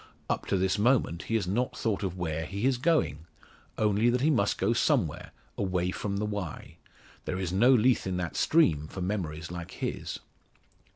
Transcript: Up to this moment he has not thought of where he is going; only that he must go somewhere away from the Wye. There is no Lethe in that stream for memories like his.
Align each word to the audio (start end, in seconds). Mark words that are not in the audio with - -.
Up 0.31 0.47
to 0.47 0.57
this 0.57 0.79
moment 0.79 1.21
he 1.25 1.35
has 1.35 1.45
not 1.45 1.77
thought 1.77 2.01
of 2.01 2.17
where 2.17 2.47
he 2.47 2.65
is 2.65 2.79
going; 2.79 3.27
only 3.77 4.09
that 4.09 4.21
he 4.21 4.31
must 4.31 4.57
go 4.57 4.73
somewhere 4.73 5.29
away 5.59 5.91
from 5.91 6.17
the 6.17 6.25
Wye. 6.25 6.77
There 7.25 7.37
is 7.37 7.53
no 7.53 7.69
Lethe 7.71 8.07
in 8.07 8.17
that 8.17 8.35
stream 8.35 8.87
for 8.87 9.01
memories 9.01 9.51
like 9.51 9.73
his. 9.73 10.19